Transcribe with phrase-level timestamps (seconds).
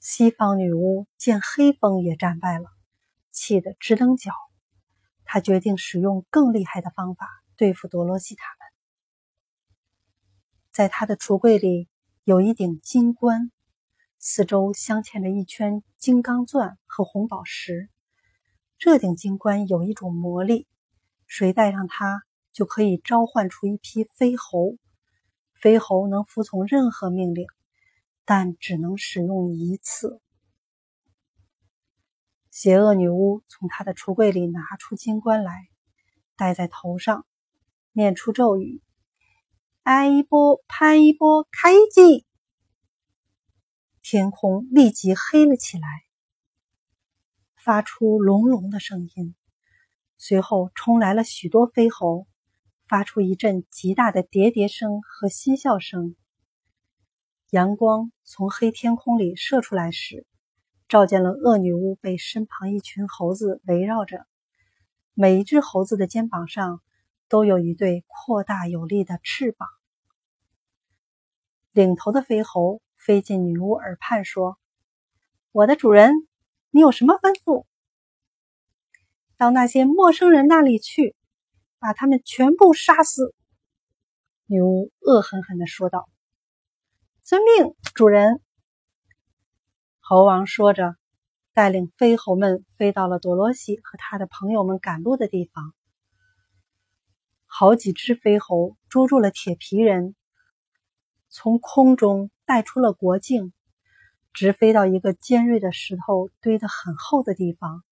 [0.00, 2.64] 西方女巫见黑风也战败了，
[3.30, 4.32] 气得直蹬脚。
[5.26, 8.66] 她决定使用更厉害的方法对付多罗西他们。
[10.72, 11.86] 在她的橱柜里
[12.24, 13.52] 有一顶金冠，
[14.18, 17.90] 四周镶嵌着一圈金刚钻和红宝石。
[18.78, 20.66] 这顶金冠有一种魔力，
[21.26, 22.22] 谁戴上它
[22.52, 24.76] 就可以召唤出一批飞猴，
[25.52, 27.44] 飞猴能服从任何命令。
[28.32, 30.22] 但只能使用一次。
[32.52, 35.66] 邪恶女巫从她的橱柜里拿出金冠来，
[36.36, 37.26] 戴在头上，
[37.90, 38.82] 念出咒语
[39.82, 42.24] ：“挨一波，拍一波，开机！”
[44.00, 45.88] 天空立即黑了起来，
[47.56, 49.34] 发出隆隆的声音。
[50.18, 52.28] 随后冲来了许多飞猴，
[52.86, 56.14] 发出一阵极大的喋喋声和嬉笑声。
[57.50, 60.24] 阳光从黑天空里射出来时，
[60.86, 64.24] 照见了恶女巫被身旁一群猴子围绕着。
[65.14, 66.80] 每一只猴子的肩膀上
[67.28, 69.68] 都有一对扩大有力的翅膀。
[71.72, 74.56] 领头的飞猴飞进女巫耳畔说
[75.50, 76.12] ：“我的主人，
[76.70, 77.66] 你有什么吩咐？”
[79.36, 81.16] 到那些陌生人那里去，
[81.80, 83.34] 把他们全部杀死。”
[84.46, 86.08] 女巫恶狠狠地说道。
[87.30, 88.40] 遵命，主人。
[90.00, 90.96] 猴王说着，
[91.54, 95.72] 带领飞猴们飞到了多罗西和他的朋友们赶路的地方。
[97.46, 100.16] 好几只飞猴捉住了铁皮人，
[101.28, 103.52] 从空中带出了国境，
[104.32, 107.84] 直飞到一个尖锐的石头堆得很厚的地方，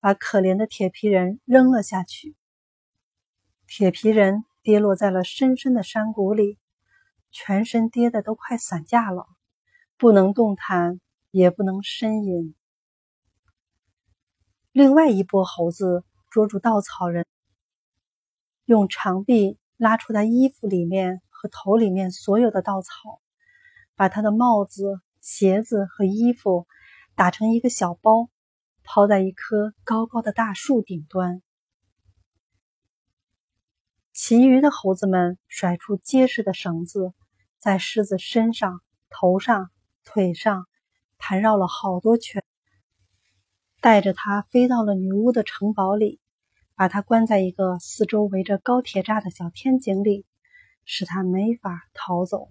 [0.00, 2.34] 把可怜的铁皮人扔了下去。
[3.68, 6.58] 铁皮人跌落在了深深的山谷里。
[7.30, 9.26] 全身跌得都快散架了，
[9.96, 12.54] 不能动弹，也不能呻吟。
[14.72, 17.26] 另外一波猴子捉住稻草人，
[18.64, 23.20] 用长臂拉出他衣服里面和头里面所有的稻草，
[23.94, 26.66] 把他的帽子、鞋子和衣服
[27.14, 28.28] 打成一个小包，
[28.84, 31.42] 抛在一棵高高的大树顶端。
[34.28, 37.14] 其余的猴子们甩出结实的绳子，
[37.56, 39.70] 在狮子身上、头上、
[40.04, 40.66] 腿上
[41.16, 42.44] 盘绕了好多圈，
[43.80, 46.20] 带着它飞到了女巫的城堡里，
[46.76, 50.26] 把它关在一个四周围着高铁栅的小天井里，
[50.84, 52.50] 使它没法逃走。